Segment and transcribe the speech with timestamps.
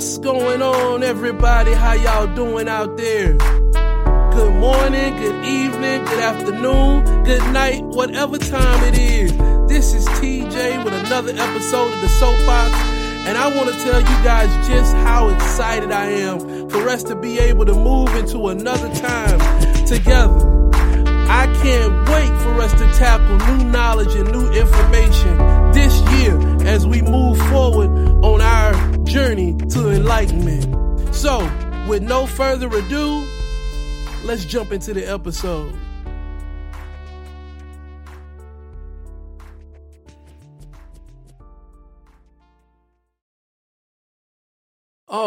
[0.00, 1.74] What's going on, everybody?
[1.74, 3.34] How y'all doing out there?
[3.34, 9.36] Good morning, good evening, good afternoon, good night, whatever time it is.
[9.68, 12.72] This is TJ with another episode of the Soapbox,
[13.28, 17.14] and I want to tell you guys just how excited I am for us to
[17.14, 19.38] be able to move into another time
[19.84, 20.60] together.
[21.28, 26.86] I can't wait for us to tackle new knowledge and new information this year as
[26.86, 27.90] we move forward
[28.24, 28.59] on our
[29.10, 31.12] journey to enlightenment.
[31.12, 31.40] So,
[31.88, 33.26] with no further ado,
[34.22, 35.74] let's jump into the episode.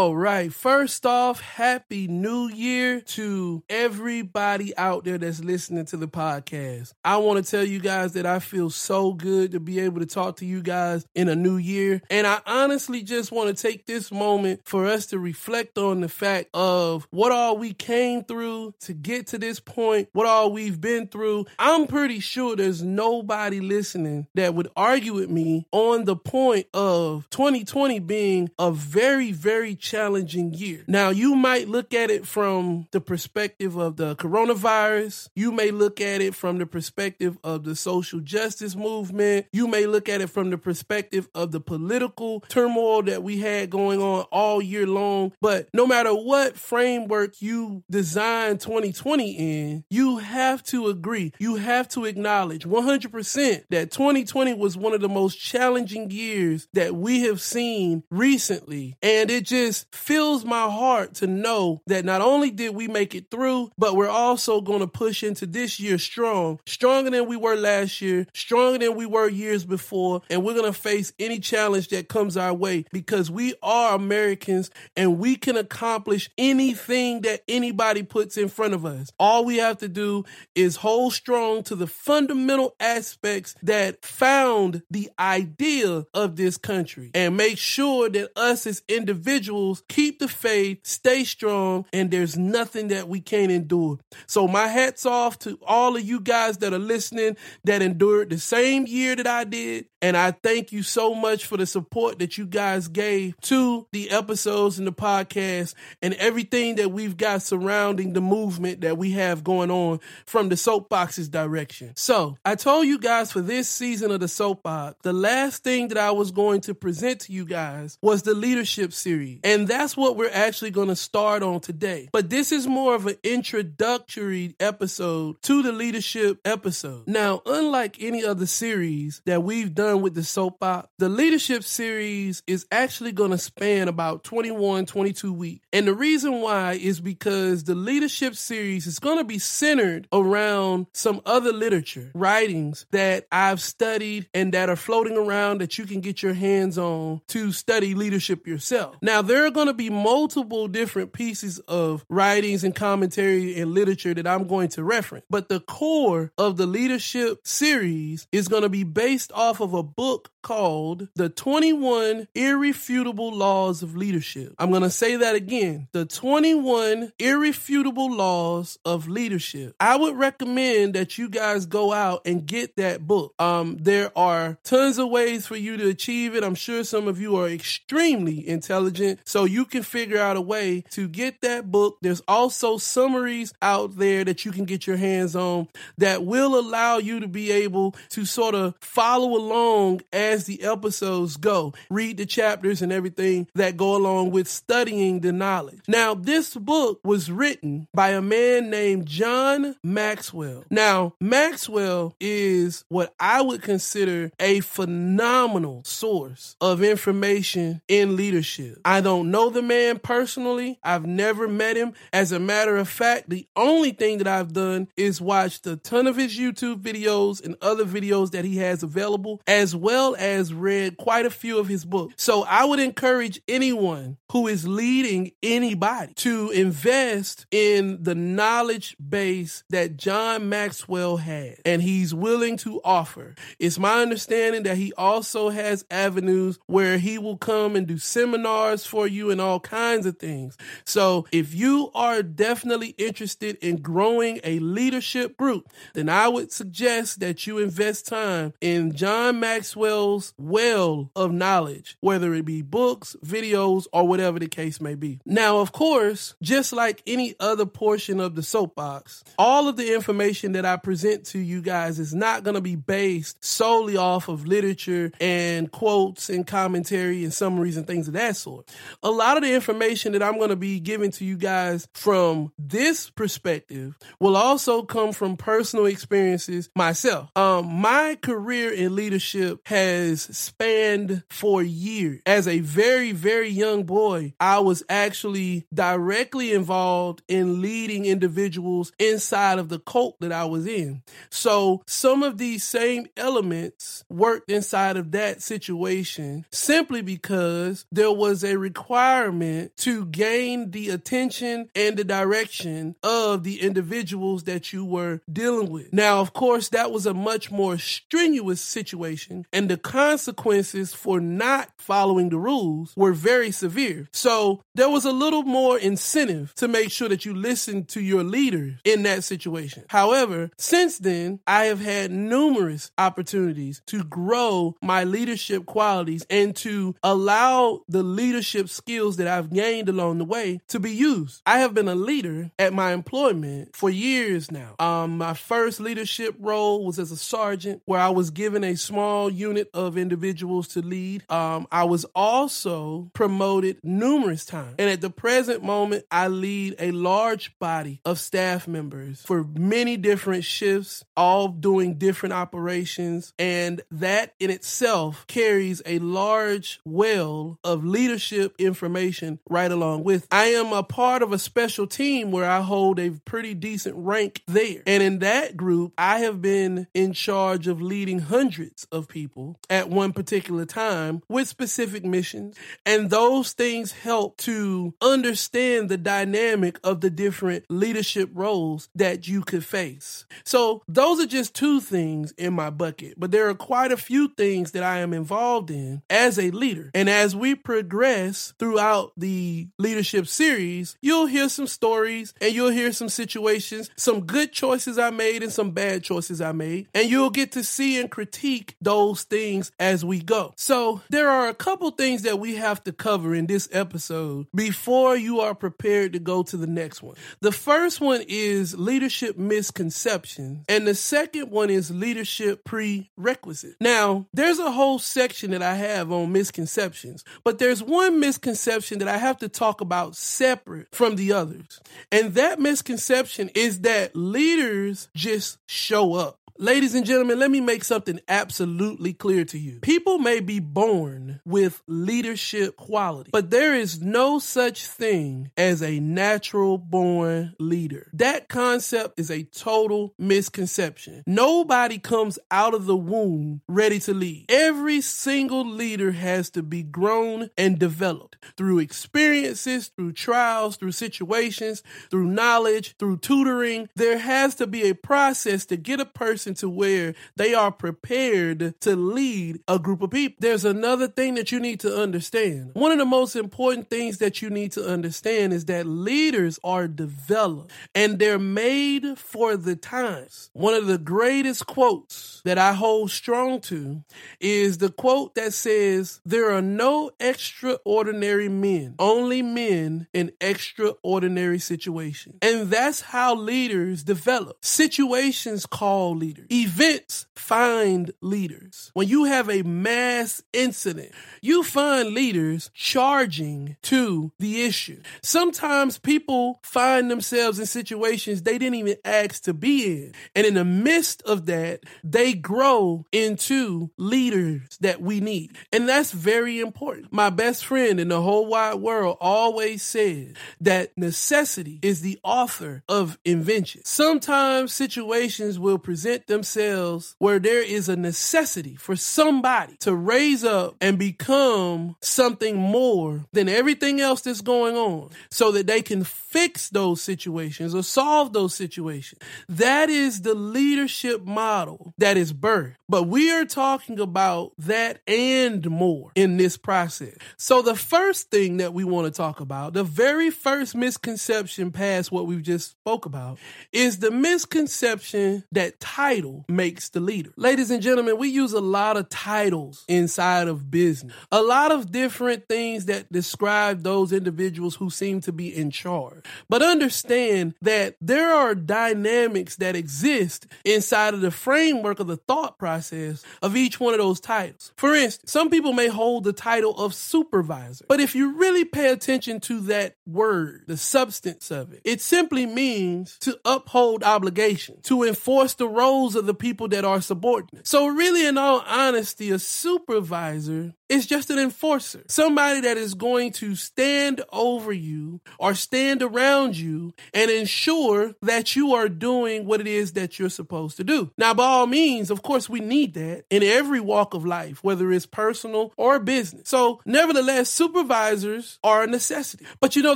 [0.04, 0.52] All right.
[0.54, 6.92] First off, happy new year to everybody out there that's listening to the podcast.
[7.06, 10.06] I want to tell you guys that I feel so good to be able to
[10.06, 12.02] talk to you guys in a new year.
[12.10, 16.10] And I honestly just want to take this moment for us to reflect on the
[16.10, 20.82] fact of what all we came through to get to this point, what all we've
[20.82, 21.46] been through.
[21.58, 27.30] I'm pretty sure there's nobody listening that would argue with me on the point of
[27.30, 30.84] 2020 being a very, very challenging year.
[30.88, 35.30] Now, you might look at it from the perspective of the coronavirus.
[35.36, 39.46] You may look at it from the perspective of the social justice movement.
[39.54, 43.70] You may look at it from the perspective of the political turmoil that we had
[43.70, 45.34] going on all year long.
[45.40, 51.88] But no matter what framework you design 2020 in, you have to agree, you have
[51.90, 57.40] to acknowledge 100% that 2020 was one of the most challenging years that we have
[57.40, 58.98] seen recently.
[59.04, 63.30] And it just fills my heart to know that not only did we make it
[63.30, 67.56] through, but we're also going to push into this year strong, stronger than we were
[67.56, 71.90] last year, stronger than we were years before, and we're going to face any challenge
[71.90, 78.04] that comes our way because we are Americans and we can accomplish anything that anybody
[78.04, 79.10] puts in front of us.
[79.20, 85.10] All we have to do is hold strong to the fundamental aspects that found the
[85.18, 91.24] idea of this country and make sure that us as individuals keep the faith, stay
[91.24, 94.00] strong, and there's nothing that we can't endure.
[94.28, 98.40] So my hats off to all of you guys that are listening that endured the
[98.40, 99.86] same year that I did.
[100.04, 104.10] And I thank you so much for the support that you guys gave to the
[104.10, 109.46] episodes and the podcast and everything that we've got surrounding the movement that we have
[109.46, 111.94] going on from the soapboxes direction.
[111.96, 115.98] So I told you guys for this season of the soapbox, the last thing that
[115.98, 119.40] I was going to present to you guys was the leadership series.
[119.46, 122.10] And that's what we're actually going to start on today.
[122.12, 127.08] But this is more of an introductory episode to the leadership episode.
[127.08, 132.44] Now, unlike any other series that we've done with the soap op, the leadership series
[132.48, 135.66] is actually going to span about 21, 22 weeks.
[135.72, 140.88] And the reason why is because the leadership series is going to be centered around
[140.94, 146.02] some other literature, writings that I've studied and that are floating around that you can
[146.02, 148.96] get your hands on to study leadership yourself.
[149.02, 154.14] Now, there are going to be multiple different pieces of writings and commentary and literature
[154.14, 155.26] that I'm going to reference.
[155.30, 159.83] But the core of the leadership series is going to be based off of a
[159.84, 164.54] book called The 21 Irrefutable Laws of Leadership.
[164.60, 165.88] I'm going to say that again.
[165.94, 169.76] The 21 Irrefutable Laws of Leadership.
[169.80, 173.34] I would recommend that you guys go out and get that book.
[173.40, 176.44] Um, there are tons of ways for you to achieve it.
[176.44, 180.84] I'm sure some of you are extremely intelligent so you can figure out a way
[180.92, 181.98] to get that book.
[182.02, 186.98] There's also summaries out there that you can get your hands on that will allow
[186.98, 191.74] you to be able to sort of follow along as the episodes go.
[191.90, 195.82] Read the chapters and everything that go along with studying the knowledge.
[195.88, 200.66] Now, this book was written by a man named John Maxwell.
[200.70, 208.80] Now, Maxwell is what I would consider a phenomenal source of information in leadership.
[208.84, 210.80] I don't don't know the man personally.
[210.84, 211.94] I've never met him.
[212.12, 216.08] As a matter of fact, the only thing that I've done is watched a ton
[216.08, 220.96] of his YouTube videos and other videos that he has available, as well as read
[220.96, 222.16] quite a few of his books.
[222.18, 229.66] So I would encourage anyone who is leading anybody to invest in the knowledge base
[229.70, 233.36] that John Maxwell has and he's willing to offer.
[233.60, 238.86] It's my understanding that he also has avenues where he will come and do seminars
[238.86, 240.56] for you and all kinds of things.
[240.86, 247.20] So if you are definitely interested in growing a leadership group, then I would suggest
[247.20, 253.86] that you invest time in John Maxwell well of knowledge, whether it be books, videos,
[253.92, 255.20] or whatever the case may be.
[255.26, 260.54] Now, of course, just like any other portion of the soapbox, all of the information
[260.54, 264.48] that I present to you guys is not going to be based solely off of
[264.48, 268.70] literature and quotes and commentary and summaries and things of that sort.
[269.02, 272.52] A lot of the information that I'm going to be giving to you guys from
[272.58, 277.30] this perspective will also come from personal experiences myself.
[277.36, 282.22] Um, my career in leadership has spanned for years.
[282.26, 289.60] As a very, very young boy, I was actually directly involved in leading individuals inside
[289.60, 291.04] of the cult that I was in.
[291.30, 298.44] So some of these same elements worked inside of that situation simply because there was
[298.44, 305.22] a requirement to gain the attention and the direction of the individuals that you were
[305.32, 305.92] dealing with.
[305.94, 311.70] Now, of course, that was a much more strenuous situation, and the consequences for not
[311.78, 314.08] following the rules were very severe.
[314.12, 318.24] So there was a little more incentive to make sure that you listen to your
[318.24, 319.84] leaders in that situation.
[319.90, 326.96] However, since then, I have had numerous opportunities to grow my leadership qualities and to
[327.04, 331.44] allow the leadership skills that I've gained along the way to be used.
[331.46, 334.74] I have been a leader at my employment for years now.
[334.80, 339.30] Um, my first leadership role was as a sergeant, where I was given a small
[339.30, 341.24] unit of individuals to lead.
[341.30, 344.76] Um, I was also promoted numerous times.
[344.80, 349.98] And at the present moment, I lead a large body of staff members for many
[349.98, 353.34] different shifts, all doing different operations.
[353.40, 360.28] And that in itself carries a large well of leadership information right along with.
[360.32, 364.42] I am a part of a special team where I hold a pretty decent rank
[364.48, 364.82] there.
[364.86, 369.90] And in that group, I have been in charge of leading hundreds of people at
[369.90, 372.56] one particular time with specific missions.
[372.86, 379.42] And those things help to understand the dynamic of the different leadership roles that you
[379.42, 380.26] could face.
[380.44, 384.30] So those are just two things in my bucket, but there are quite a few
[384.30, 386.92] things that I am involved in as a leader.
[386.94, 392.92] And as we progress throughout the leadership series, you'll hear some stories and you'll hear
[392.92, 397.30] some situations, some good choices I made and some bad choices I made, and you'll
[397.30, 400.54] get to see and critique those things as we go.
[400.58, 405.16] So there are a couple things that we have to cover in this episode before
[405.16, 407.16] you are prepared to go to the next one.
[407.42, 413.76] The first one is leadership misconceptions, and the second one is leadership prerequisite.
[413.80, 419.08] Now, there's a whole section that I have on misconceptions, but there's one misconception that
[419.08, 421.80] I have to talk about separate from the others.
[422.12, 426.40] And that misconception is that leaders just show up.
[426.60, 429.80] Ladies and gentlemen, let me make something absolutely clear to you.
[429.80, 436.00] People may be born with leadership quality, but there is no such thing as a
[436.00, 438.12] natural born leader.
[438.14, 441.24] That concept is a total misconception.
[441.26, 444.46] Nobody comes out of the womb ready to lead.
[444.48, 451.82] Every single leader has to be grown and developed through experiences, through trials, through situations,
[452.12, 453.90] through knowledge, through tutoring.
[453.96, 458.80] There has to be a process to get a person to where they are prepared
[458.82, 460.38] to lead a group of people.
[460.40, 462.72] There's another thing that you need to understand.
[462.74, 466.88] One of the most important things that you need to understand is that leaders are
[466.88, 470.50] developed and they're made for the times.
[470.54, 474.04] One of the greatest quotes that I hold strong to
[474.40, 482.38] is the quote that says, There are no extraordinary men, only men in extraordinary situations.
[482.42, 484.64] And that's how leaders develop.
[484.64, 486.48] Situations call leaders leaders.
[486.52, 488.92] Events find leaders.
[488.94, 491.12] When you have a mass incident,
[491.42, 495.02] you find leaders charging to the issue.
[495.22, 500.14] Sometimes people find themselves in situations they didn't even ask to be in.
[500.36, 505.52] And in the midst of that, they grow into leaders that we need.
[505.72, 507.12] And that's very important.
[507.12, 512.84] My best friend in the whole wide world always said that necessity is the author
[512.88, 513.82] of invention.
[513.86, 520.76] Sometimes situations will present themselves where there is a necessity for somebody to raise up
[520.82, 526.70] and become something more than everything else that's going on so that they can fix
[526.70, 529.22] those situations or solve those situations.
[529.48, 532.76] That is the leadership model that is birthed.
[532.90, 537.16] But we are talking about that and more in this process.
[537.38, 542.12] So the first thing that we want to talk about, the very first misconception past
[542.12, 543.40] what we've just spoke about,
[543.72, 547.32] is the misconception that titles title makes the leader.
[547.38, 551.92] Ladies and gentlemen, we use a lot of titles inside of business, a lot of
[551.92, 556.24] different things that describe those individuals who seem to be in charge.
[556.50, 562.60] But understand that there are dynamics that exist inside of the framework of the thought
[562.60, 564.72] process of each one of those titles.
[564.78, 568.92] For instance, some people may hold the title of supervisor, but if you really pay
[568.92, 575.04] attention to that word, the substance of it, it simply means to uphold obligation, to
[575.04, 577.68] enforce the roles of the people that are subordinate.
[577.68, 583.32] So, really, in all honesty, a supervisor is just an enforcer, somebody that is going
[583.32, 589.62] to stand over you or stand around you and ensure that you are doing what
[589.62, 591.12] it is that you're supposed to do.
[591.18, 594.92] Now, by all means, of course, we need that in every walk of life, whether
[594.92, 596.50] it's personal or business.
[596.50, 599.46] So, nevertheless, supervisors are a necessity.
[599.60, 599.96] But you know,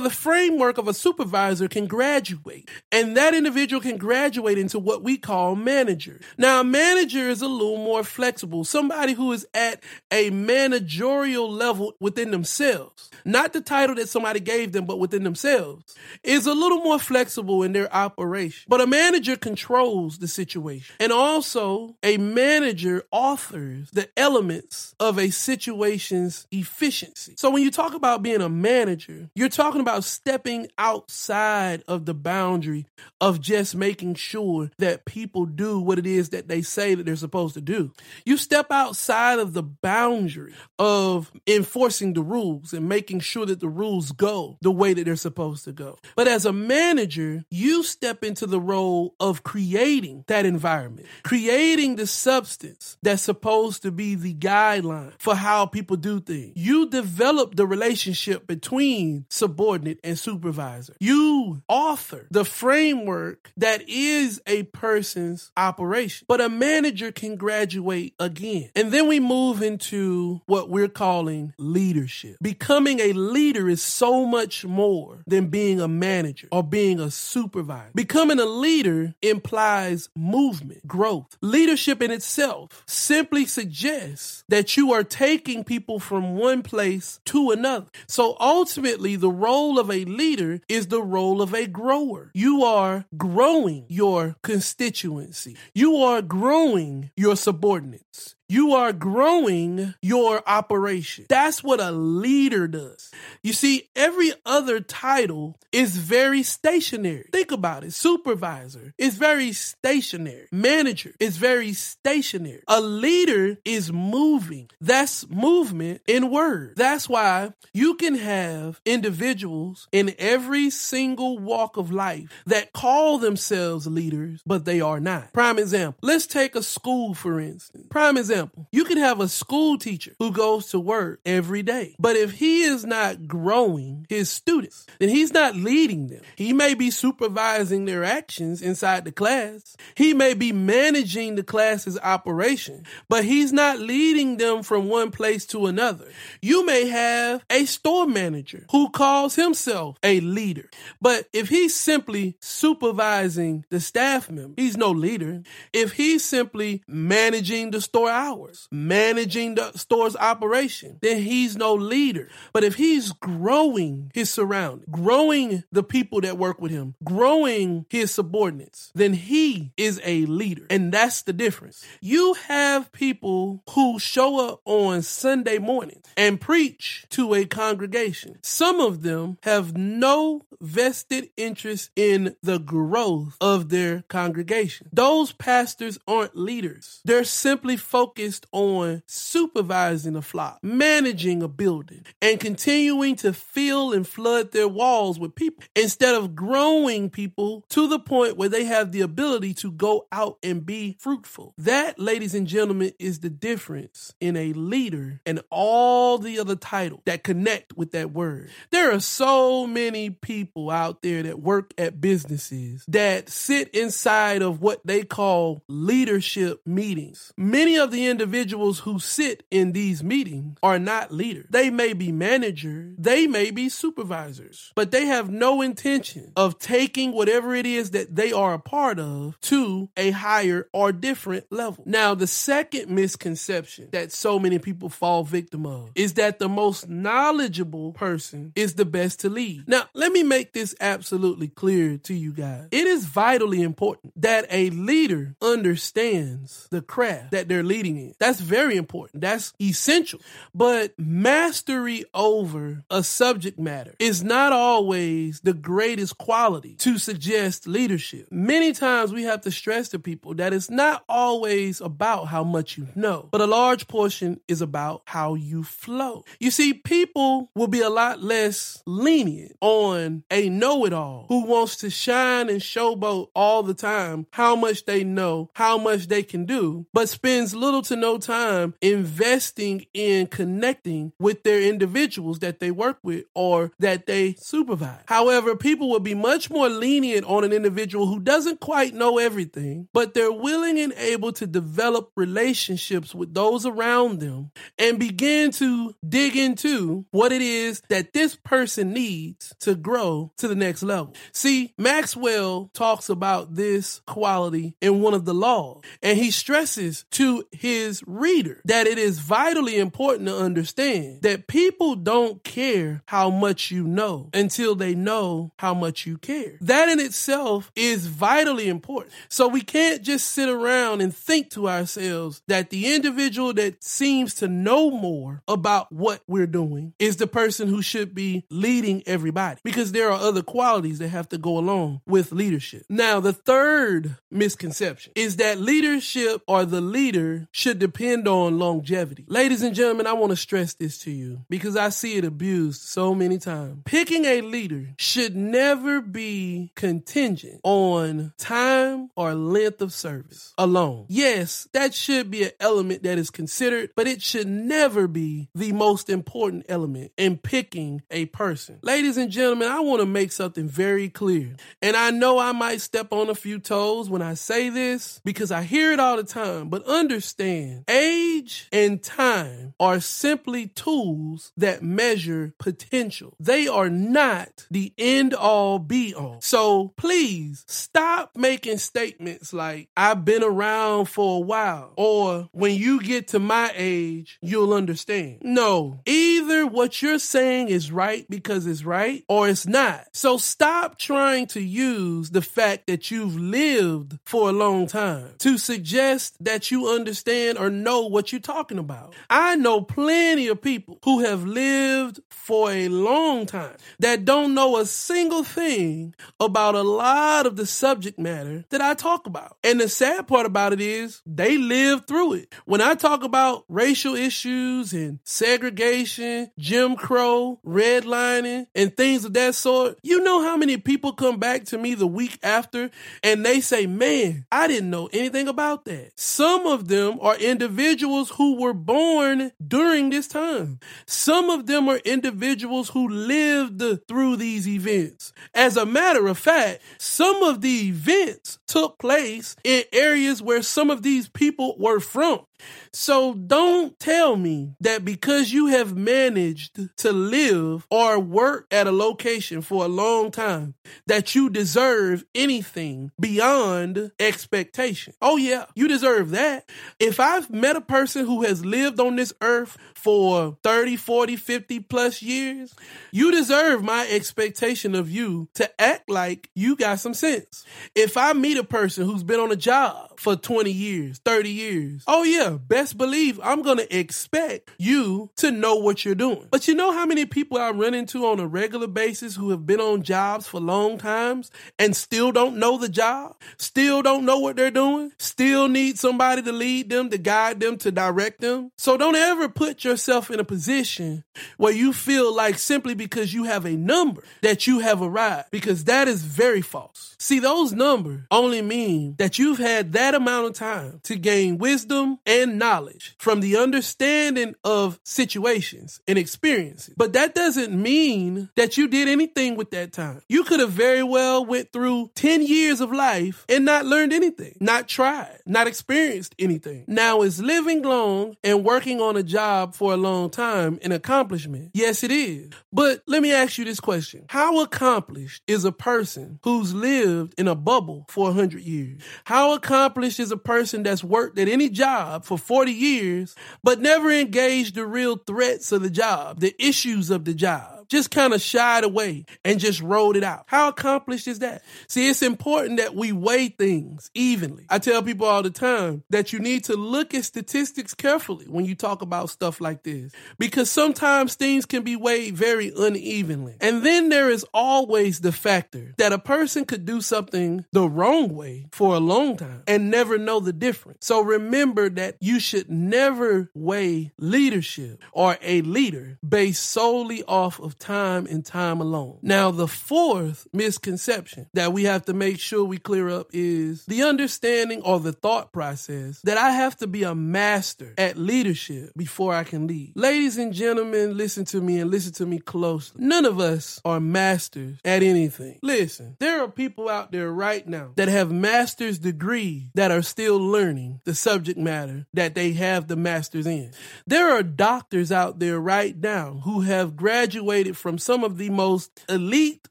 [0.00, 5.16] the framework of a supervisor can graduate, and that individual can graduate into what we
[5.16, 6.20] call manager.
[6.36, 10.30] Now, a manager is a little more flexible, somebody who is at a
[10.78, 16.46] managerial level within themselves, not the title that somebody gave them, but within themselves, is
[16.46, 18.64] a little more flexible in their operation.
[18.68, 25.30] But a manager controls the situation, and also a manager authors the elements of a
[25.30, 27.34] situation's efficiency.
[27.36, 32.14] So when you talk about being a manager, you're talking about stepping outside of the
[32.14, 32.86] boundary
[33.20, 37.16] of just making sure that people do what it is that they say that they're
[37.16, 37.92] supposed to do.
[38.24, 43.68] You step outside of the boundary of enforcing the rules and making sure that the
[43.68, 45.98] rules go the way that they're supposed to go.
[46.16, 52.06] But as a manager, you step into the role of creating that environment, creating the
[52.06, 56.52] substance that's supposed to be the guideline for how people do things.
[56.56, 60.94] You develop the relationship between subordinate and supervisor.
[61.00, 66.26] You author the framework that is a person's operation.
[66.28, 68.70] But a manager can graduate again.
[68.74, 72.36] And then we move into what we're calling leadership.
[72.40, 77.90] Becoming a leader is so much more than being a manager or being a supervisor.
[77.94, 81.36] Becoming a leader implies movement, growth.
[81.40, 87.86] Leadership in itself simply suggests that you are taking people from one place to another.
[88.06, 92.30] So ultimately, the role of a leader is the role of a grower.
[92.34, 95.56] You are growing your constituency.
[95.74, 98.34] You are growing your subordinates.
[98.50, 101.26] You are growing your operation.
[101.28, 103.10] That's what a leader does.
[103.42, 107.28] You see, every other title is very stationary.
[107.30, 107.92] Think about it.
[107.92, 110.48] Supervisor is very stationary.
[110.50, 112.62] Manager is very stationary.
[112.66, 114.70] A leader is moving.
[114.80, 116.72] That's movement in word.
[116.76, 123.86] That's why you can have individuals in every single walk of life that call themselves
[123.86, 125.34] leaders, but they are not.
[125.34, 125.98] Prime example.
[126.02, 127.88] Let's take a school, for instance.
[127.90, 131.96] Prime example example, you can have a school teacher who goes to work every day,
[131.98, 136.22] but if he is not growing his students, then he's not leading them.
[136.36, 139.76] He may be supervising their actions inside the class.
[139.96, 145.44] He may be managing the class's operation, but he's not leading them from one place
[145.46, 146.06] to another.
[146.40, 152.36] You may have a store manager who calls himself a leader, but if he's simply
[152.40, 155.42] supervising the staff member, he's no leader.
[155.72, 162.28] If he's simply managing the store hours, managing the store's operation, then he's no leader.
[162.52, 168.10] But if he's growing his surroundings, growing the people that work with him, growing his
[168.10, 170.66] subordinates, then he is a leader.
[170.70, 171.84] And that's the difference.
[172.00, 178.38] You have people who show up on Sunday morning and preach to a congregation.
[178.42, 184.88] Some of them have no vested interest in the growth of their congregation.
[184.92, 187.00] Those pastors aren't leaders.
[187.04, 188.17] They're simply focused
[188.52, 195.18] on supervising a flock, managing a building, and continuing to fill and flood their walls
[195.18, 199.70] with people instead of growing people to the point where they have the ability to
[199.70, 201.54] go out and be fruitful.
[201.58, 207.02] That, ladies and gentlemen, is the difference in a leader and all the other titles
[207.06, 208.50] that connect with that word.
[208.70, 214.60] There are so many people out there that work at businesses that sit inside of
[214.60, 217.32] what they call leadership meetings.
[217.36, 221.46] Many of the individuals who sit in these meetings are not leaders.
[221.50, 227.12] They may be managers, they may be supervisors, but they have no intention of taking
[227.12, 231.84] whatever it is that they are a part of to a higher or different level.
[231.86, 236.88] Now, the second misconception that so many people fall victim of is that the most
[236.88, 239.68] knowledgeable person is the best to lead.
[239.68, 242.68] Now, let me make this absolutely clear to you guys.
[242.70, 248.14] It is vitally important that a leader understands the craft that they're leading in.
[248.18, 249.22] That's very important.
[249.22, 250.20] That's essential.
[250.54, 258.28] But mastery over a subject matter is not always the greatest quality to suggest leadership.
[258.30, 262.78] Many times we have to stress to people that it's not always about how much
[262.78, 266.24] you know, but a large portion is about how you flow.
[266.38, 271.44] You see, people will be a lot less lenient on a know it all who
[271.44, 276.22] wants to shine and showboat all the time how much they know, how much they
[276.22, 282.60] can do, but spends little to no time investing in connecting with their individuals that
[282.60, 285.02] they work with or that they supervise.
[285.06, 289.88] However, people will be much more lenient on an individual who doesn't quite know everything,
[289.92, 295.94] but they're willing and able to develop relationships with those around them and begin to
[296.06, 301.14] dig into what it is that this person needs to grow to the next level.
[301.32, 307.44] See, Maxwell talks about this quality in one of the laws, and he stresses to
[307.52, 307.67] his
[308.06, 313.84] reader that it is vitally important to understand that people don't care how much you
[313.84, 316.58] know until they know how much you care.
[316.60, 319.14] That in itself is vitally important.
[319.28, 324.34] So we can't just sit around and think to ourselves that the individual that seems
[324.36, 329.60] to know more about what we're doing is the person who should be leading everybody
[329.62, 332.84] because there are other qualities that have to go along with leadership.
[332.88, 339.24] Now, the third misconception is that leadership or the leader should depend on longevity.
[339.26, 342.82] Ladies and gentlemen, I want to stress this to you because I see it abused
[342.82, 343.82] so many times.
[343.84, 351.06] Picking a leader should never be contingent on time or length of service alone.
[351.08, 355.72] Yes, that should be an element that is considered, but it should never be the
[355.72, 358.78] most important element in picking a person.
[358.82, 361.56] Ladies and gentlemen, I want to make something very clear.
[361.82, 365.50] And I know I might step on a few toes when I say this because
[365.50, 367.47] I hear it all the time, but understand
[367.88, 373.34] age and time are simply tools that measure potential.
[373.40, 376.38] They are not the end all be all.
[376.40, 383.00] So please stop making statements like, I've been around for a while, or when you
[383.02, 385.38] get to my age, you'll understand.
[385.42, 390.06] No, either what you're saying is right because it's right or it's not.
[390.12, 395.58] So stop trying to use the fact that you've lived for a long time to
[395.58, 399.14] suggest that you understand or know what you're talking about.
[399.30, 404.78] I know plenty of people who have lived for a long time that don't know
[404.78, 409.56] a single thing about a lot of the subject matter that I talk about.
[409.62, 412.54] And the sad part about it is they live through it.
[412.64, 419.54] When I talk about racial issues and segregation, Jim Crow, redlining, and things of that
[419.54, 422.90] sort, you know how many people come back to me the week after
[423.22, 426.12] and they say, Man, I didn't know anything about that.
[426.16, 430.80] Some of them are individuals who were born during this time.
[431.06, 435.34] Some of them are individuals who lived through these events.
[435.54, 440.88] As a matter of fact, some of the events took place in areas where some
[440.88, 442.46] of these people were from.
[442.92, 448.92] So don't tell me that because you have managed to live or work at a
[448.92, 450.74] location for a long time
[451.06, 455.14] that you deserve anything beyond expectation.
[455.20, 456.68] Oh yeah, you deserve that.
[456.98, 461.80] If I've met a person who has lived on this earth for 30, 40, 50
[461.80, 462.74] plus years,
[463.12, 467.64] you deserve my expectation of you to act like you got some sense.
[467.94, 472.04] If I meet a person who's been on a job for 20 years, 30 years,
[472.06, 476.48] oh yeah, best believe I'm going to expect you to know what you're doing.
[476.50, 479.66] But you know how many people I run into on a regular basis who have
[479.66, 484.38] been on jobs for long times and still don't know the job, still don't know
[484.38, 488.72] what they're doing, still need somebody to lead them, to guide them, to direct them.
[488.76, 491.24] So don't ever put yourself in a position
[491.56, 495.84] where you feel like simply because you have a number that you have arrived, because
[495.84, 497.16] that is very false.
[497.18, 502.18] See, those numbers only mean that you've had that amount of time to gain wisdom
[502.26, 506.94] and and knowledge from the understanding of situations and experiences.
[506.96, 510.22] But that doesn't mean that you did anything with that time.
[510.28, 514.56] You could have very well went through 10 years of life and not learned anything,
[514.60, 516.84] not tried, not experienced anything.
[516.86, 521.70] Now is living long and working on a job for a long time an accomplishment?
[521.74, 522.50] Yes, it is.
[522.72, 524.24] But let me ask you this question.
[524.28, 529.02] How accomplished is a person who's lived in a bubble for 100 years?
[529.24, 534.10] How accomplished is a person that's worked at any job for 40 years, but never
[534.10, 537.77] engaged the real threats of the job, the issues of the job?
[537.88, 540.44] Just kind of shied away and just rolled it out.
[540.46, 541.62] How accomplished is that?
[541.86, 544.66] See, it's important that we weigh things evenly.
[544.68, 548.64] I tell people all the time that you need to look at statistics carefully when
[548.64, 553.56] you talk about stuff like this because sometimes things can be weighed very unevenly.
[553.60, 558.34] And then there is always the factor that a person could do something the wrong
[558.34, 561.06] way for a long time and never know the difference.
[561.06, 567.77] So remember that you should never weigh leadership or a leader based solely off of
[567.78, 569.18] time and time alone.
[569.22, 574.02] Now, the fourth misconception that we have to make sure we clear up is the
[574.02, 579.34] understanding or the thought process that I have to be a master at leadership before
[579.34, 579.92] I can lead.
[579.94, 583.04] Ladies and gentlemen, listen to me and listen to me closely.
[583.04, 585.58] None of us are masters at anything.
[585.62, 590.38] Listen, there are people out there right now that have master's degrees that are still
[590.38, 593.72] learning the subject matter that they have the masters in.
[594.06, 598.50] There are doctors out there right now who have graduated graduated from some of the
[598.50, 599.68] most elite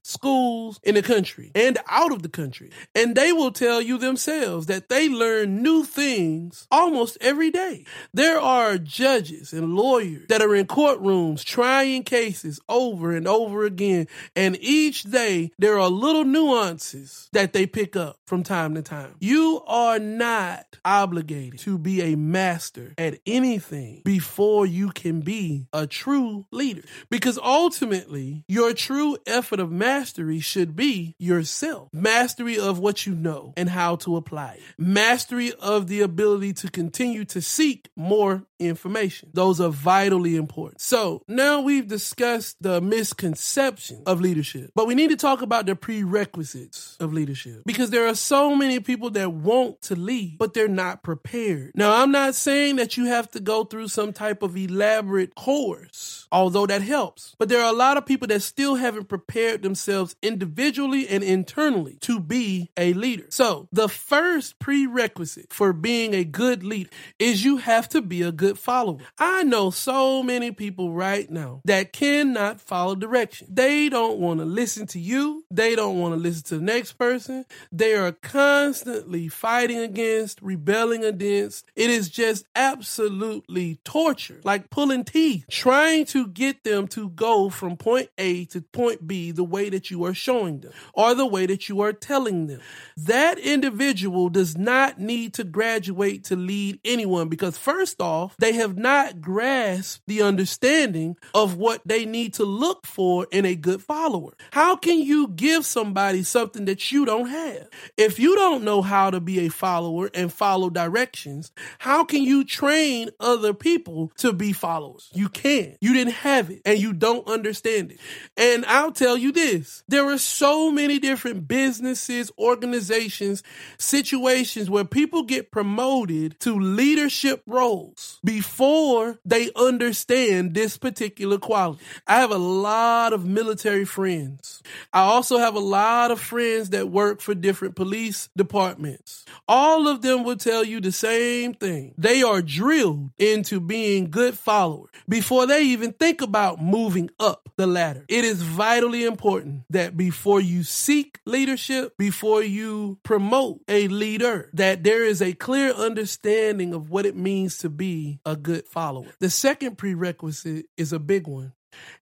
[0.03, 2.71] schools in the country and out of the country.
[2.95, 7.85] And they will tell you themselves that they learn new things almost every day.
[8.13, 14.07] There are judges and lawyers that are in courtrooms trying cases over and over again.
[14.35, 19.15] And each day there are little nuances that they pick up from time to time.
[19.19, 25.87] You are not obligated to be a master at anything before you can be a
[25.87, 31.89] true leader because ultimately ultimately, your true effort of mastery should be yourself.
[31.93, 34.61] Mastery of what you know and how to apply it.
[34.77, 39.29] Mastery of the ability to continue to seek more information.
[39.33, 40.81] Those are vitally important.
[40.81, 45.75] So now we've discussed the misconception of leadership, but we need to talk about the
[45.75, 50.67] prerequisites of leadership because there are so many people that want to lead, but they're
[50.67, 51.71] not prepared.
[51.75, 56.27] Now, I'm not saying that you have to go through some type of elaborate course,
[56.31, 60.15] although that helps, but there are a lot of people that still haven't prepared themselves
[60.21, 63.25] individually and internally to be a leader.
[63.29, 66.89] So the first prerequisite for being a good leader
[67.19, 68.99] is you have to be a good good follower.
[69.17, 73.47] I know so many people right now that cannot follow direction.
[73.49, 75.43] They don't want to listen to you.
[75.51, 77.45] They don't want to listen to the next person.
[77.71, 81.65] They are constantly fighting against, rebelling against.
[81.75, 87.75] It is just absolutely torture, like pulling teeth, trying to get them to go from
[87.75, 91.45] point A to point B the way that you are showing them or the way
[91.47, 92.61] that you are telling them.
[92.95, 98.77] That individual does not need to graduate to lead anyone because, first off, they have
[98.77, 104.33] not grasped the understanding of what they need to look for in a good follower.
[104.51, 107.67] How can you give somebody something that you don't have?
[107.97, 112.43] If you don't know how to be a follower and follow directions, how can you
[112.43, 115.09] train other people to be followers?
[115.13, 115.77] You can't.
[115.81, 117.99] You didn't have it and you don't understand it.
[118.35, 123.41] And I'll tell you this there are so many different businesses, organizations,
[123.77, 131.81] situations where people get promoted to leadership roles before they understand this particular quality.
[132.05, 134.61] I have a lot of military friends.
[134.91, 139.23] I also have a lot of friends that work for different police departments.
[139.47, 141.93] All of them will tell you the same thing.
[141.97, 147.65] They are drilled into being good followers before they even think about moving up the
[147.65, 148.03] ladder.
[148.09, 154.83] It is vitally important that before you seek leadership, before you promote a leader, that
[154.83, 159.07] there is a clear understanding of what it means to be a good follower.
[159.19, 161.53] The second prerequisite is a big one.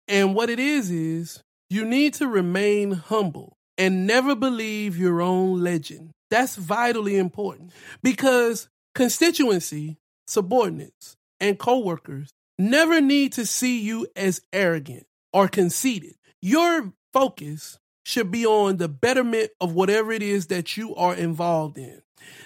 [0.09, 5.63] And what it is, is you need to remain humble and never believe your own
[5.63, 6.11] legend.
[6.31, 7.73] That's vitally important
[8.03, 16.15] because constituency, subordinates, and coworkers never need to see you as arrogant or conceited.
[16.41, 21.79] Your focus should be on the betterment of whatever it is that you are involved
[21.79, 22.03] in.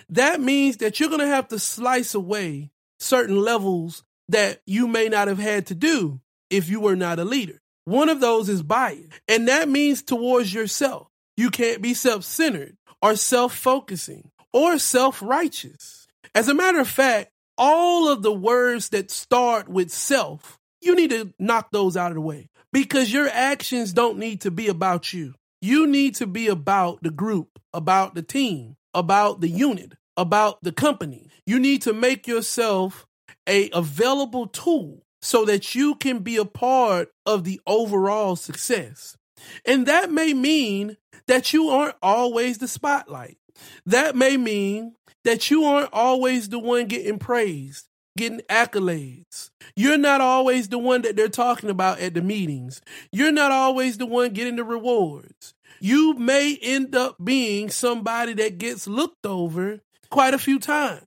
[0.08, 5.08] That means that you're going to have to slice away certain levels that you may
[5.08, 7.60] not have had to do if you were not a leader.
[7.84, 11.08] One of those is bias, and that means towards yourself.
[11.36, 16.06] You can't be self centered or self focusing or self righteous.
[16.34, 21.10] As a matter of fact, all of the words that start with self, you need
[21.10, 25.12] to knock those out of the way because your actions don't need to be about
[25.12, 25.34] you.
[25.60, 30.72] You need to be about the group, about the team, about the unit, about the
[30.72, 31.30] company.
[31.46, 33.06] You need to make yourself
[33.48, 39.16] a available tool so that you can be a part of the overall success.
[39.64, 40.96] And that may mean
[41.28, 43.38] that you aren't always the spotlight.
[43.86, 49.50] That may mean that you aren't always the one getting praised, getting accolades.
[49.76, 52.80] You're not always the one that they're talking about at the meetings.
[53.12, 55.54] You're not always the one getting the rewards.
[55.80, 61.04] You may end up being somebody that gets looked over quite a few times,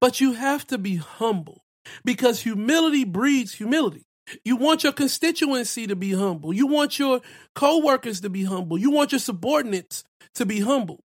[0.00, 1.62] but you have to be humble
[2.04, 4.04] because humility breeds humility.
[4.44, 6.52] You want your constituency to be humble.
[6.52, 7.20] You want your
[7.54, 8.78] coworkers to be humble.
[8.78, 10.04] You want your subordinates
[10.36, 11.00] to be humble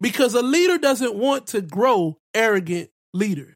[0.00, 3.54] because a leader doesn't want to grow arrogant leaders.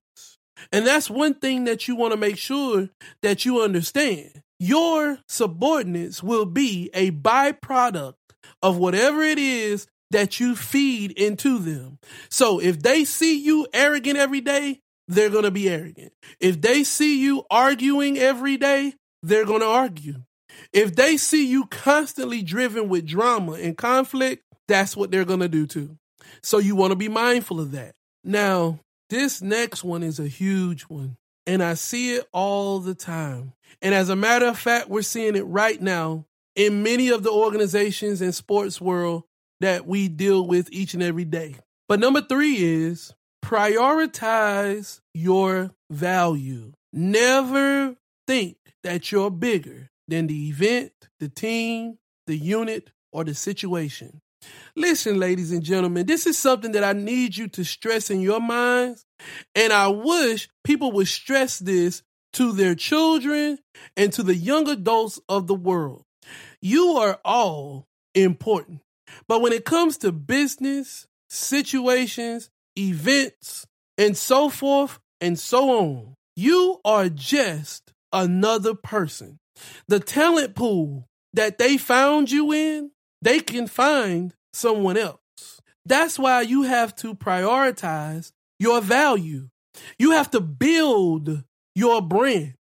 [0.71, 2.89] And that's one thing that you want to make sure
[3.23, 4.43] that you understand.
[4.59, 8.15] Your subordinates will be a byproduct
[8.63, 11.99] of whatever it is that you feed into them.
[12.31, 16.13] So if they see you arrogant every day, they're going to be arrogant.
[16.39, 20.23] If they see you arguing every day, they're going to argue.
[20.73, 25.49] If they see you constantly driven with drama and conflict, that's what they're going to
[25.49, 25.97] do too.
[26.43, 27.95] So you want to be mindful of that.
[28.25, 28.79] Now,
[29.11, 33.53] this next one is a huge one, and I see it all the time.
[33.81, 37.31] And as a matter of fact, we're seeing it right now in many of the
[37.31, 39.25] organizations and sports world
[39.63, 41.57] that we deal with each and every day.
[41.89, 46.73] But number three is prioritize your value.
[46.93, 47.97] Never
[48.27, 54.21] think that you're bigger than the event, the team, the unit, or the situation.
[54.75, 58.41] Listen, ladies and gentlemen, this is something that I need you to stress in your
[58.41, 59.05] minds.
[59.55, 63.59] And I wish people would stress this to their children
[63.97, 66.05] and to the young adults of the world.
[66.61, 68.81] You are all important.
[69.29, 73.67] But when it comes to business, situations, events,
[73.99, 79.39] and so forth and so on, you are just another person.
[79.89, 85.19] The talent pool that they found you in, they can find someone else.
[85.85, 89.49] That's why you have to prioritize your value.
[89.99, 91.45] You have to build
[91.75, 92.55] your brand.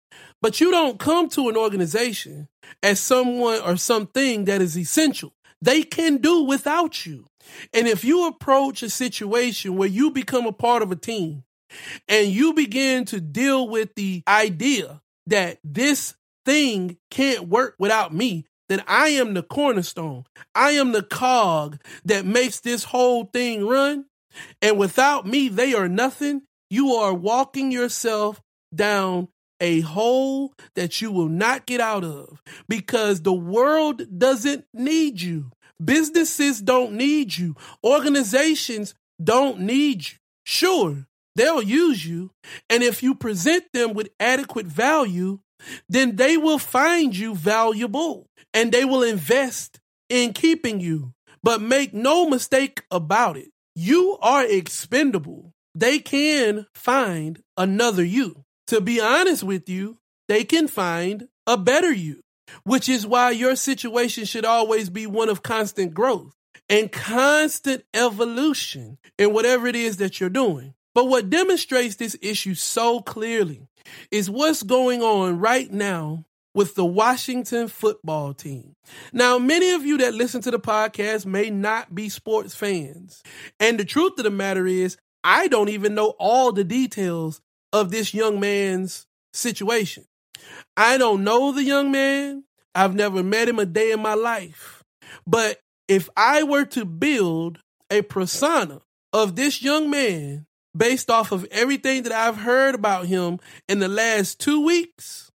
[0.40, 2.48] But you don't come to an organization
[2.82, 5.32] as someone or something that is essential.
[5.60, 7.26] They can do without you.
[7.72, 11.44] And if you approach a situation where you become a part of a team
[12.08, 18.44] and you begin to deal with the idea that this thing can't work without me,
[18.68, 20.24] then I am the cornerstone.
[20.54, 24.04] I am the cog that makes this whole thing run.
[24.60, 26.42] And without me, they are nothing.
[26.70, 28.42] You are walking yourself
[28.74, 29.28] down
[29.60, 35.50] a hole that you will not get out of because the world doesn't need you.
[35.82, 37.56] Businesses don't need you.
[37.84, 40.16] Organizations don't need you.
[40.44, 42.30] Sure, they'll use you.
[42.70, 45.40] And if you present them with adequate value,
[45.88, 51.12] then they will find you valuable and they will invest in keeping you.
[51.42, 55.52] But make no mistake about it, you are expendable.
[55.74, 58.44] They can find another you.
[58.68, 62.20] To be honest with you, they can find a better you,
[62.64, 66.34] which is why your situation should always be one of constant growth
[66.68, 70.74] and constant evolution in whatever it is that you're doing.
[70.94, 73.68] But what demonstrates this issue so clearly
[74.10, 78.74] is what's going on right now with the Washington football team.
[79.12, 83.22] Now, many of you that listen to the podcast may not be sports fans.
[83.60, 87.40] And the truth of the matter is, I don't even know all the details
[87.72, 90.04] of this young man's situation.
[90.76, 92.44] I don't know the young man.
[92.74, 94.82] I've never met him a day in my life.
[95.26, 97.58] But if I were to build
[97.90, 98.80] a persona
[99.12, 103.88] of this young man based off of everything that I've heard about him in the
[103.88, 105.30] last two weeks,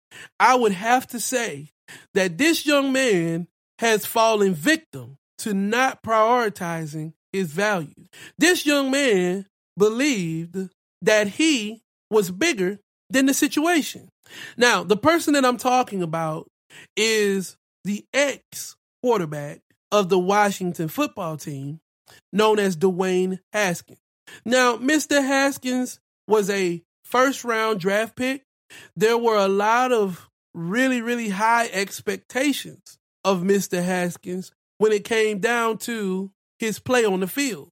[0.41, 1.71] I would have to say
[2.15, 3.47] that this young man
[3.79, 8.09] has fallen victim to not prioritizing his values.
[8.39, 10.71] This young man believed
[11.03, 12.79] that he was bigger
[13.11, 14.09] than the situation.
[14.57, 16.47] Now, the person that I'm talking about
[16.97, 21.81] is the ex quarterback of the Washington football team,
[22.33, 24.01] known as Dwayne Haskins.
[24.45, 25.25] Now, Mr.
[25.25, 28.43] Haskins was a first round draft pick.
[28.97, 33.83] There were a lot of really, really high expectations of Mr.
[33.83, 37.71] Haskins when it came down to his play on the field.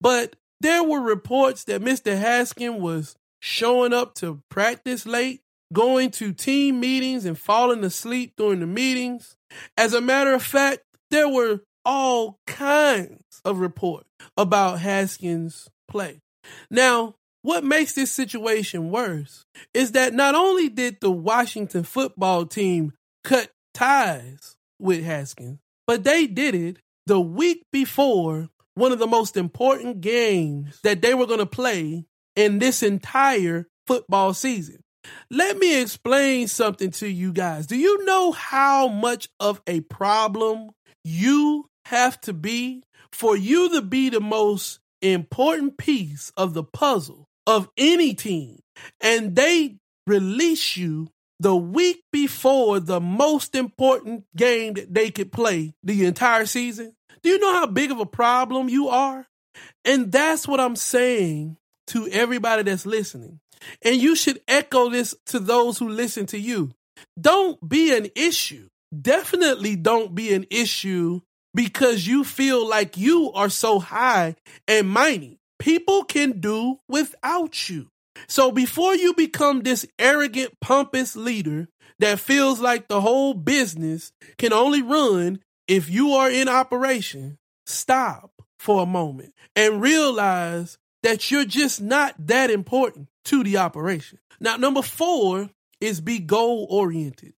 [0.00, 2.18] But there were reports that Mr.
[2.18, 8.60] Haskins was showing up to practice late, going to team meetings and falling asleep during
[8.60, 9.36] the meetings.
[9.76, 10.80] As a matter of fact,
[11.10, 16.22] there were all kinds of reports about Haskins' play.
[16.70, 22.94] Now, what makes this situation worse is that not only did the Washington football team
[23.24, 29.36] cut ties with Haskins, but they did it the week before one of the most
[29.36, 34.80] important games that they were going to play in this entire football season.
[35.30, 37.66] Let me explain something to you guys.
[37.66, 40.70] Do you know how much of a problem
[41.04, 47.28] you have to be for you to be the most important piece of the puzzle
[47.46, 48.58] of any team
[49.00, 51.08] and they release you
[51.40, 57.28] the week before the most important game that they could play the entire season, do
[57.28, 59.26] you know how big of a problem you are?
[59.84, 61.56] And that's what I'm saying
[61.88, 63.40] to everybody that's listening.
[63.82, 66.72] And you should echo this to those who listen to you.
[67.20, 68.68] Don't be an issue.
[68.98, 71.20] Definitely don't be an issue
[71.54, 74.36] because you feel like you are so high
[74.68, 75.38] and mighty.
[75.58, 77.88] People can do without you.
[78.28, 81.68] So before you become this arrogant, pompous leader
[81.98, 88.30] that feels like the whole business can only run if you are in operation, stop
[88.58, 94.18] for a moment and realize that you're just not that important to the operation.
[94.40, 97.34] Now, number four is be goal oriented.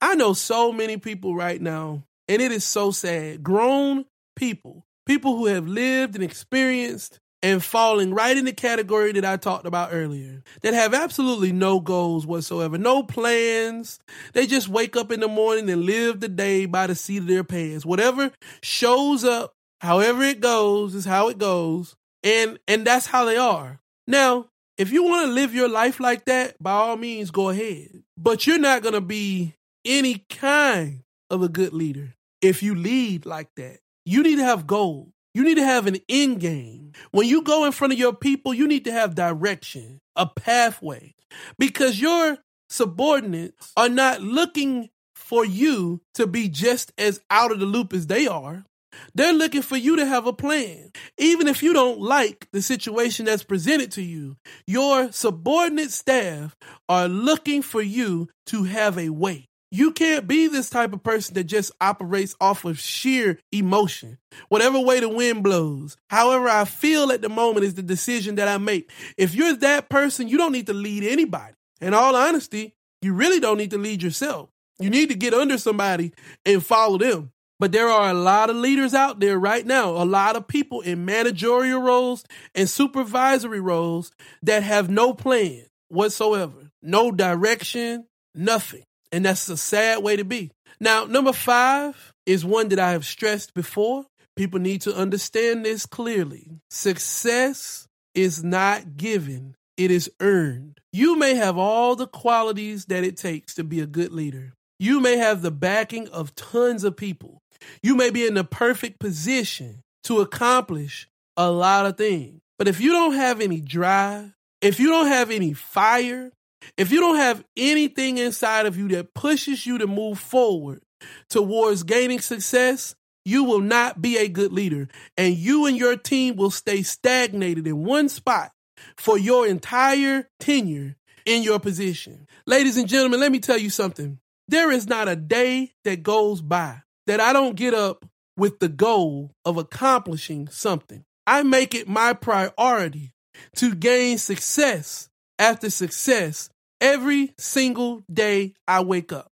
[0.00, 3.42] I know so many people right now, and it is so sad.
[3.42, 4.06] Grown
[4.36, 9.36] people, people who have lived and experienced and falling right in the category that I
[9.36, 13.98] talked about earlier that have absolutely no goals whatsoever, no plans.
[14.32, 17.26] They just wake up in the morning and live the day by the seat of
[17.26, 17.84] their pants.
[17.84, 18.30] Whatever
[18.62, 21.96] shows up, however it goes, is how it goes.
[22.22, 23.80] And and that's how they are.
[24.06, 28.02] Now, if you want to live your life like that, by all means go ahead.
[28.16, 29.54] But you're not going to be
[29.84, 33.78] any kind of a good leader if you lead like that.
[34.04, 35.12] You need to have goals.
[35.34, 36.92] You need to have an end game.
[37.12, 41.14] When you go in front of your people, you need to have direction, a pathway,
[41.58, 47.66] because your subordinates are not looking for you to be just as out of the
[47.66, 48.64] loop as they are.
[49.14, 50.90] They're looking for you to have a plan.
[51.18, 56.56] Even if you don't like the situation that's presented to you, your subordinate staff
[56.88, 59.48] are looking for you to have a way.
[59.72, 64.18] You can't be this type of person that just operates off of sheer emotion.
[64.48, 68.48] Whatever way the wind blows, however I feel at the moment is the decision that
[68.48, 68.90] I make.
[69.16, 71.54] If you're that person, you don't need to lead anybody.
[71.80, 74.50] In all honesty, you really don't need to lead yourself.
[74.80, 77.30] You need to get under somebody and follow them.
[77.60, 80.80] But there are a lot of leaders out there right now, a lot of people
[80.80, 88.84] in managerial roles and supervisory roles that have no plan whatsoever, no direction, nothing.
[89.12, 90.50] And that's a sad way to be.
[90.80, 94.06] Now, number five is one that I have stressed before.
[94.36, 96.48] People need to understand this clearly.
[96.70, 100.78] Success is not given, it is earned.
[100.94, 104.54] You may have all the qualities that it takes to be a good leader.
[104.80, 107.42] You may have the backing of tons of people.
[107.82, 112.40] You may be in the perfect position to accomplish a lot of things.
[112.58, 116.32] But if you don't have any drive, if you don't have any fire,
[116.78, 120.80] if you don't have anything inside of you that pushes you to move forward
[121.28, 122.94] towards gaining success,
[123.26, 124.88] you will not be a good leader.
[125.18, 128.52] And you and your team will stay stagnated in one spot
[128.96, 132.26] for your entire tenure in your position.
[132.46, 134.18] Ladies and gentlemen, let me tell you something.
[134.50, 138.04] There is not a day that goes by that I don't get up
[138.36, 141.04] with the goal of accomplishing something.
[141.24, 143.12] I make it my priority
[143.56, 145.08] to gain success
[145.38, 149.30] after success every single day I wake up.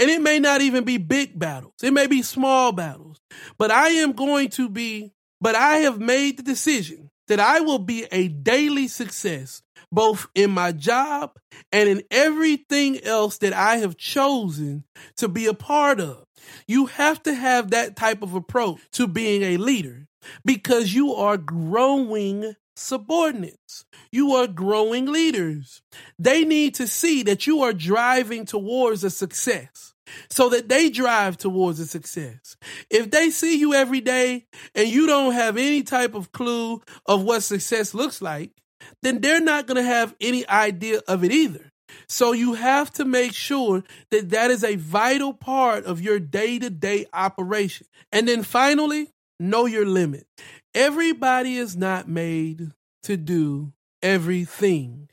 [0.00, 3.20] And it may not even be big battles, it may be small battles,
[3.58, 7.78] but I am going to be, but I have made the decision that I will
[7.78, 11.32] be a daily success, both in my job
[11.72, 14.84] and in everything else that I have chosen
[15.16, 16.24] to be a part of.
[16.66, 20.06] You have to have that type of approach to being a leader
[20.44, 23.84] because you are growing subordinates.
[24.12, 25.82] You are growing leaders.
[26.18, 29.94] They need to see that you are driving towards a success
[30.30, 32.56] so that they drive towards a success.
[32.90, 37.22] If they see you every day and you don't have any type of clue of
[37.22, 38.52] what success looks like,
[39.02, 41.70] then they're not going to have any idea of it either.
[42.08, 46.58] So you have to make sure that that is a vital part of your day
[46.58, 47.86] to day operation.
[48.12, 50.26] And then finally, know your limit.
[50.74, 52.72] Everybody is not made
[53.04, 53.72] to do
[54.02, 55.08] everything.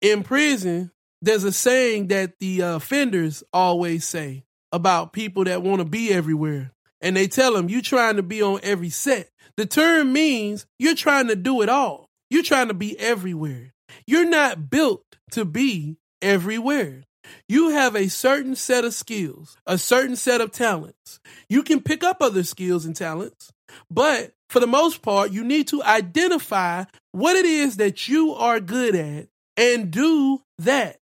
[0.00, 5.80] In prison, there's a saying that the uh, offenders always say about people that want
[5.80, 6.72] to be everywhere.
[7.00, 9.28] And they tell them, you're trying to be on every set.
[9.56, 12.08] The term means you're trying to do it all.
[12.32, 13.74] You're trying to be everywhere.
[14.06, 17.02] You're not built to be everywhere.
[17.46, 21.20] You have a certain set of skills, a certain set of talents.
[21.50, 23.52] You can pick up other skills and talents,
[23.90, 28.60] but for the most part, you need to identify what it is that you are
[28.60, 29.28] good at
[29.58, 31.00] and do that.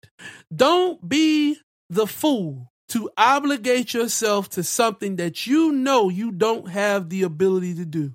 [0.55, 1.59] Don't be
[1.91, 7.75] the fool to obligate yourself to something that you know you don't have the ability
[7.75, 8.15] to do.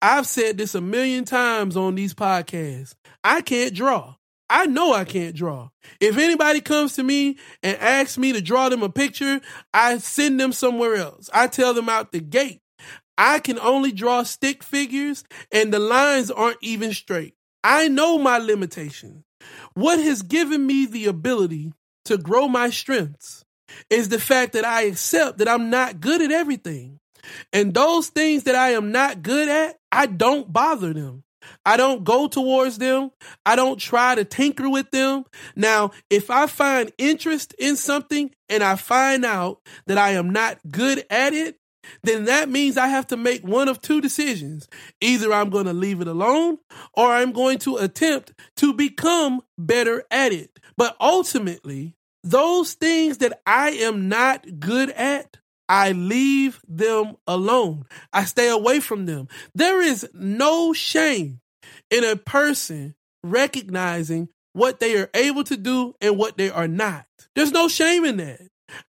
[0.00, 2.94] I've said this a million times on these podcasts.
[3.24, 4.16] I can't draw.
[4.50, 5.70] I know I can't draw.
[5.98, 9.40] If anybody comes to me and asks me to draw them a picture,
[9.72, 11.30] I send them somewhere else.
[11.32, 12.60] I tell them out the gate.
[13.16, 17.34] I can only draw stick figures and the lines aren't even straight.
[17.64, 19.24] I know my limitations.
[19.74, 21.72] What has given me the ability
[22.06, 23.44] to grow my strengths
[23.88, 26.98] is the fact that I accept that I'm not good at everything.
[27.52, 31.24] And those things that I am not good at, I don't bother them.
[31.66, 33.10] I don't go towards them.
[33.44, 35.24] I don't try to tinker with them.
[35.56, 40.58] Now, if I find interest in something and I find out that I am not
[40.70, 41.58] good at it,
[42.04, 44.68] then that means I have to make one of two decisions.
[45.00, 46.58] Either I'm going to leave it alone
[46.94, 50.58] or I'm going to attempt to become better at it.
[50.76, 55.38] But ultimately, those things that I am not good at,
[55.72, 57.86] I leave them alone.
[58.12, 59.28] I stay away from them.
[59.54, 61.40] There is no shame
[61.90, 62.94] in a person
[63.24, 67.06] recognizing what they are able to do and what they are not.
[67.34, 68.42] There's no shame in that.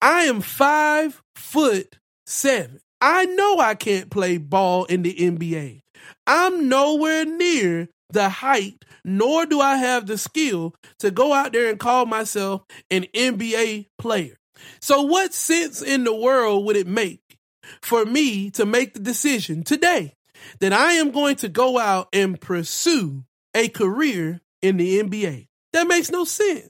[0.02, 2.80] I am five foot seven.
[3.02, 5.82] I know I can't play ball in the NBA.
[6.26, 11.70] I'm nowhere near the height, nor do I have the skill to go out there
[11.70, 14.39] and call myself an NBA player.
[14.82, 17.38] So, what sense in the world would it make
[17.82, 20.16] for me to make the decision today
[20.60, 25.48] that I am going to go out and pursue a career in the NBA?
[25.74, 26.70] That makes no sense.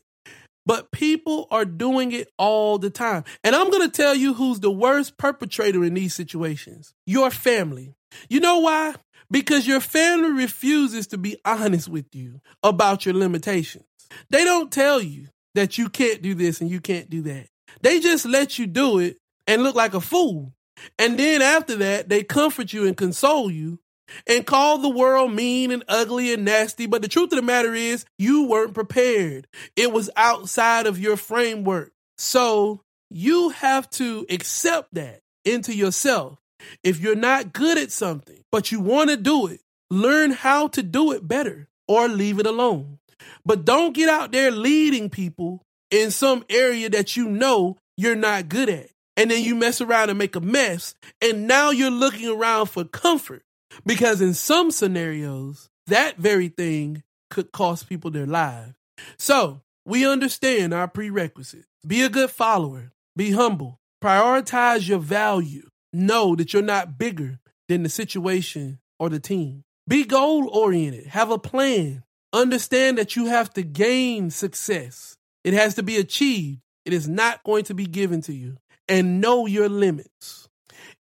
[0.66, 3.24] But people are doing it all the time.
[3.44, 7.96] And I'm going to tell you who's the worst perpetrator in these situations your family.
[8.30, 8.96] You know why?
[9.32, 13.86] Because your family refuses to be honest with you about your limitations.
[14.30, 17.48] They don't tell you that you can't do this and you can't do that.
[17.82, 19.18] They just let you do it
[19.48, 20.54] and look like a fool.
[20.98, 23.80] And then after that, they comfort you and console you
[24.28, 26.86] and call the world mean and ugly and nasty.
[26.86, 29.48] But the truth of the matter is, you weren't prepared.
[29.76, 31.92] It was outside of your framework.
[32.18, 36.40] So you have to accept that into yourself.
[36.84, 40.84] If you're not good at something, but you want to do it, learn how to
[40.84, 43.00] do it better or leave it alone.
[43.46, 48.50] But don't get out there leading people in some area that you know you're not
[48.50, 48.90] good at.
[49.18, 50.96] And then you mess around and make a mess.
[51.22, 53.44] And now you're looking around for comfort
[53.86, 58.76] because in some scenarios, that very thing could cost people their lives.
[59.18, 61.68] So we understand our prerequisites.
[61.86, 67.84] Be a good follower, be humble, prioritize your value, know that you're not bigger than
[67.84, 69.64] the situation or the team.
[69.88, 75.18] Be goal oriented, have a plan, understand that you have to gain success.
[75.44, 76.62] It has to be achieved.
[76.86, 78.58] It is not going to be given to you.
[78.88, 80.50] And know your limits.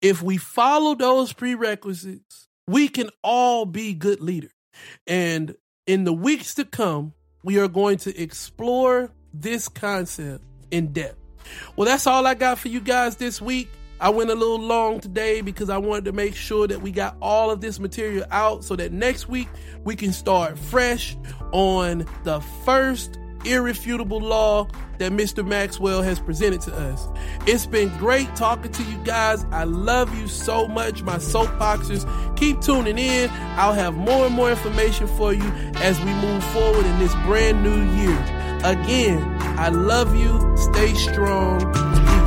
[0.03, 4.53] If we follow those prerequisites, we can all be good leaders.
[5.07, 11.17] And in the weeks to come, we are going to explore this concept in depth.
[11.77, 13.71] Well, that's all I got for you guys this week.
[14.01, 17.17] I went a little long today because I wanted to make sure that we got
[17.21, 19.49] all of this material out so that next week
[19.83, 21.17] we can start fresh
[21.53, 24.69] on the first irrefutable law
[24.99, 25.47] that Mr.
[25.47, 27.09] Maxwell has presented to us.
[27.47, 29.45] It's been great talking to you guys.
[29.53, 32.05] I love you so much, my soapboxers.
[32.37, 33.31] Keep tuning in.
[33.57, 37.63] I'll have more and more information for you as we move forward in this brand
[37.63, 38.19] new year.
[38.65, 39.23] Again,
[39.59, 40.57] I love you.
[40.57, 42.18] Stay strong.